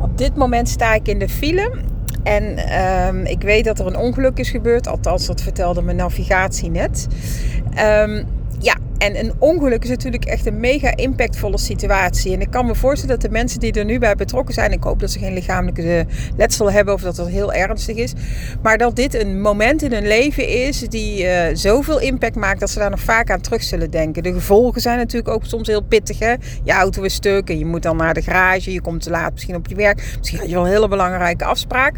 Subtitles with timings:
[0.00, 1.72] Op dit moment sta ik in de file.
[2.22, 4.86] En ehm, ik weet dat er een ongeluk is gebeurd.
[4.88, 7.06] Althans, dat vertelde mijn navigatie net.
[7.74, 8.24] Ehm,
[8.58, 12.32] ja, en een ongeluk is natuurlijk echt een mega impactvolle situatie.
[12.32, 14.82] En ik kan me voorstellen dat de mensen die er nu bij betrokken zijn, ik
[14.82, 16.06] hoop dat ze geen lichamelijke
[16.36, 18.12] letsel hebben of dat het heel ernstig is,
[18.62, 22.70] maar dat dit een moment in hun leven is die uh, zoveel impact maakt dat
[22.70, 24.22] ze daar nog vaak aan terug zullen denken.
[24.22, 26.18] De gevolgen zijn natuurlijk ook soms heel pittig.
[26.18, 26.34] Hè?
[26.64, 29.32] Je auto is stuk en je moet dan naar de garage, je komt te laat
[29.32, 31.94] misschien op je werk, misschien had je wel een hele belangrijke afspraak.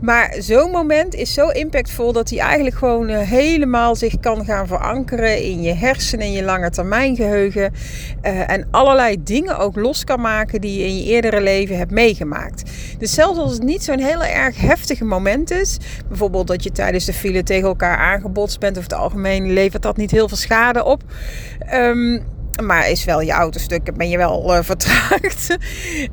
[0.00, 4.66] Maar zo'n moment is zo impactvol dat hij eigenlijk gewoon uh, helemaal zich kan gaan
[4.66, 7.72] verankeren in je hersenen in je lange termijn geheugen.
[8.22, 11.90] Uh, en allerlei dingen ook los kan maken die je in je eerdere leven hebt
[11.90, 12.70] meegemaakt.
[12.98, 17.04] Dus zelfs als het niet zo'n heel erg heftige moment is, bijvoorbeeld dat je tijdens
[17.04, 20.84] de file tegen elkaar aangebotst bent, of het algemeen levert dat niet heel veel schade
[20.84, 21.02] op.
[21.72, 22.24] Um,
[22.62, 25.50] maar is wel je autostuk, ben je wel uh, vertraagd.
[25.50, 25.58] uh,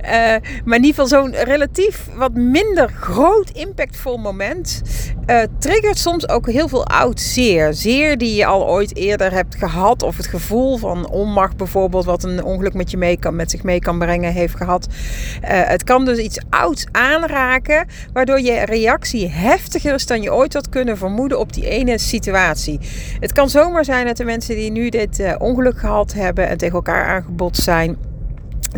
[0.66, 4.82] maar in ieder geval zo'n relatief wat minder groot impactvol moment
[5.28, 7.74] uh, triggert soms ook heel veel oud zeer.
[7.74, 10.04] Zeer die je al ooit eerder hebt gehad.
[10.04, 13.64] Of het gevoel van onmacht bijvoorbeeld, wat een ongeluk met, je mee kan, met zich
[13.64, 14.88] mee kan brengen, heeft gehad.
[15.42, 20.70] het kan dus iets ouds aanraken, waardoor je reactie heftiger is dan je ooit had
[20.70, 22.80] kunnen vermoeden op die ene situatie.
[23.20, 26.76] Het kan zomaar zijn dat de mensen die nu dit ongeluk gehad hebben, en tegen
[26.76, 27.98] elkaar aangebotst zijn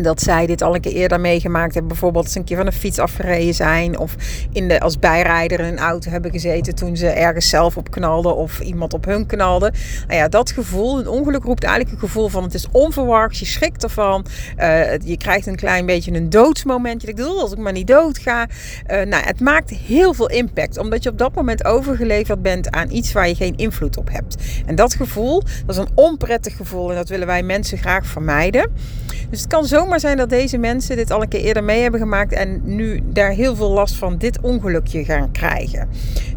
[0.02, 1.88] dat zij dit al een keer eerder meegemaakt hebben.
[1.88, 3.98] Bijvoorbeeld eens een keer van een fiets afgereden zijn.
[3.98, 4.14] Of
[4.52, 8.36] in de, als bijrijder in een auto hebben gezeten toen ze ergens zelf op knalden.
[8.36, 9.72] Of iemand op hun knalde.
[10.06, 13.38] Nou ja, dat gevoel, een ongeluk roept eigenlijk een gevoel van het is onverwacht.
[13.38, 14.26] Je schrikt ervan.
[14.58, 17.00] Uh, je krijgt een klein beetje een doodsmoment.
[17.00, 18.46] Je denkt, als ik maar niet dood ga.
[18.46, 20.78] Uh, nou, het maakt heel veel impact.
[20.78, 24.36] Omdat je op dat moment overgeleverd bent aan iets waar je geen invloed op hebt.
[24.66, 26.90] En dat gevoel, dat is een onprettig gevoel.
[26.90, 28.70] En dat willen wij mensen graag vermijden.
[29.30, 32.00] Dus het kan zomaar zijn dat deze mensen dit al een keer eerder mee hebben
[32.00, 35.88] gemaakt en nu daar heel veel last van dit ongelukje gaan krijgen.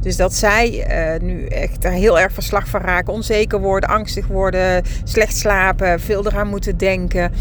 [0.02, 4.84] Dus dat zij uh, nu echt heel erg verslag van raken, onzeker worden, angstig worden,
[5.04, 7.32] slecht slapen, veel eraan moeten denken.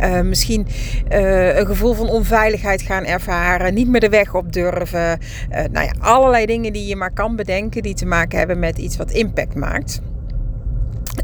[0.00, 0.66] Uh, misschien
[1.12, 5.18] uh, een gevoel van onveiligheid gaan ervaren, niet meer de weg op durven.
[5.50, 8.96] nou ja, allerlei dingen die je maar kan bedenken die te maken hebben met iets
[8.96, 10.00] wat impact maakt.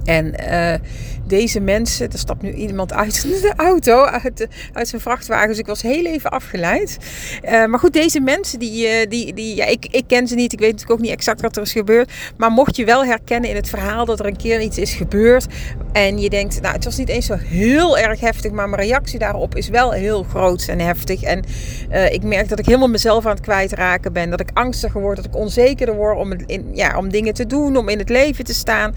[0.04, 0.74] En uh,
[1.26, 4.48] deze mensen, er stapt nu iemand uit de auto, uit,
[4.82, 5.48] zijn vrachtwagen.
[5.48, 6.98] Dus ik was heel even afgeleid.
[7.44, 10.52] Uh, maar goed, deze mensen, die, uh, die, die, ja, ik, ik ken ze niet.
[10.52, 12.12] Ik weet natuurlijk ook niet exact wat er is gebeurd.
[12.36, 15.46] Maar mocht je wel herkennen in het verhaal dat er een keer iets is gebeurd.
[15.92, 18.52] En je denkt, nou, het was niet eens zo heel erg heftig.
[18.52, 21.22] Maar mijn reactie daarop is wel heel groot en heftig.
[21.22, 21.44] En
[22.10, 24.30] ik merk dat ik helemaal mezelf aan het kwijtraken ben.
[24.30, 27.76] Dat ik angstiger word, dat ik onzekerder word om, in, ja, om dingen te doen,
[27.76, 28.94] om in het leven te staan.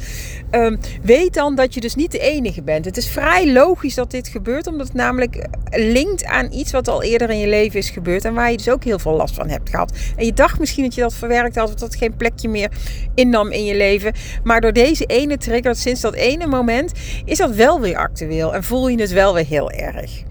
[0.51, 2.85] Um, weet dan dat je dus niet de enige bent.
[2.85, 7.03] Het is vrij logisch dat dit gebeurt, omdat het namelijk linkt aan iets wat al
[7.03, 9.49] eerder in je leven is gebeurd en waar je dus ook heel veel last van
[9.49, 9.93] hebt gehad.
[10.15, 12.69] En je dacht misschien dat je dat verwerkt had, of dat het geen plekje meer
[13.15, 14.13] innam in je leven.
[14.43, 16.91] Maar door deze ene trigger, sinds dat ene moment,
[17.25, 20.23] is dat wel weer actueel en voel je het wel weer heel erg.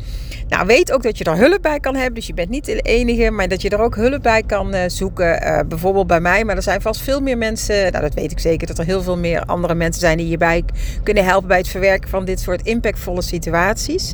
[0.49, 2.15] Nou, weet ook dat je er hulp bij kan hebben.
[2.15, 4.81] Dus je bent niet de enige, maar dat je er ook hulp bij kan uh,
[4.87, 5.43] zoeken.
[5.43, 7.93] Uh, bijvoorbeeld bij mij, maar er zijn vast veel meer mensen.
[7.93, 10.37] Nou, dat weet ik zeker, dat er heel veel meer andere mensen zijn die je
[10.37, 10.65] bij
[11.03, 14.13] kunnen helpen bij het verwerken van dit soort impactvolle situaties.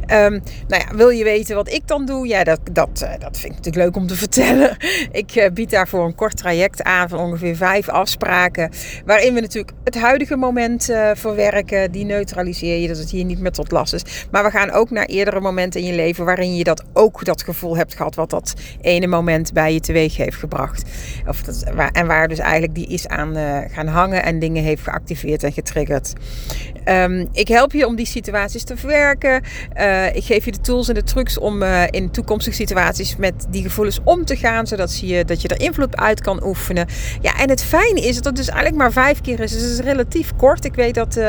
[0.00, 2.26] Um, nou ja, wil je weten wat ik dan doe?
[2.26, 4.76] Ja, dat, dat, uh, dat vind ik natuurlijk leuk om te vertellen.
[5.12, 8.70] ik bied daarvoor een kort traject aan van ongeveer vijf afspraken.
[9.04, 10.84] Waarin we natuurlijk het huidige moment
[11.14, 11.92] verwerken.
[11.92, 14.26] Die neutraliseer je, dat het hier niet meer tot last is.
[14.30, 17.42] Maar we gaan ook naar eerdere momenten in je leven waarin je dat ook dat
[17.42, 20.82] gevoel hebt gehad wat dat ene moment bij je teweeg heeft gebracht.
[21.26, 24.82] Of dat, en waar dus eigenlijk die is aan uh, gaan hangen en dingen heeft
[24.82, 26.12] geactiveerd en getriggerd.
[26.88, 29.42] Um, ik help je om die situaties te verwerken.
[29.76, 33.46] Uh, ik geef je de tools en de trucs om uh, in toekomstige situaties met
[33.50, 36.86] die gevoelens om te gaan, zodat je, dat je er invloed uit kan oefenen.
[37.20, 39.52] Ja, en het fijne is dat het dus eigenlijk maar vijf keer is.
[39.52, 40.64] Dus het is relatief kort.
[40.64, 41.20] Ik weet dat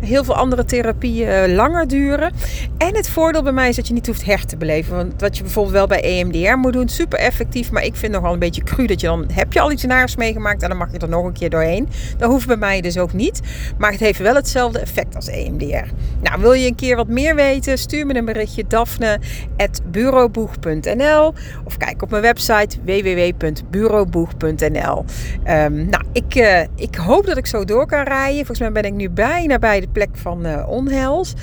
[0.00, 2.32] heel veel andere therapieën langer duren.
[2.78, 4.96] En het voordeel bij mij dat je niet hoeft her te beleven.
[4.96, 7.70] Want wat je bijvoorbeeld wel bij EMDR moet doen, super effectief.
[7.70, 10.16] Maar ik vind nogal een beetje cru dat je dan heb je al iets naars
[10.16, 11.88] meegemaakt en dan mag je er nog een keer doorheen.
[12.16, 13.40] Dat hoeft bij mij dus ook niet.
[13.78, 15.86] Maar het heeft wel hetzelfde effect als EMDR.
[16.22, 17.78] Nou, wil je een keer wat meer weten?
[17.78, 21.34] Stuur me een berichtje daphne.bureauboeg.nl
[21.64, 25.04] of kijk op mijn website www.bureauboeg.nl
[25.44, 28.36] ehm, Nou, ik, uh, ik hoop dat ik zo door kan rijden.
[28.36, 31.34] Volgens mij ben ik nu bijna bij de plek van uh, onheils.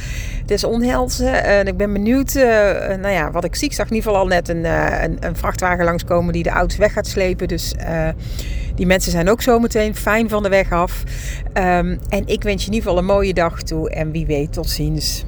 [0.46, 1.44] Dus onhelzen.
[1.44, 1.92] En ik ben
[2.24, 3.68] benieuwd uh, nou ja, wat ik zie.
[3.68, 6.50] Ik zag in ieder geval al net een, uh, een, een, vrachtwagen langskomen die de
[6.50, 7.48] auto's weg gaat slepen.
[7.48, 7.74] Dus
[8.76, 11.04] die mensen zijn ook zometeen fijn van de weg af.
[11.54, 13.90] Um, en ik wens je in ieder geval een mooie dag toe.
[13.90, 15.26] En wie weet, tot ziens.